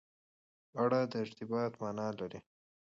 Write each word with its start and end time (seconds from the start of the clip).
اړه 0.83 0.99
د 1.11 1.13
ارتباط 1.23 1.71
معنا 1.81 2.07
لري. 2.19 2.39